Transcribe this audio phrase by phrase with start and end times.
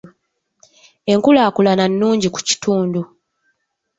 [1.11, 3.01] Enkulaakulana nnungi ku kitundu.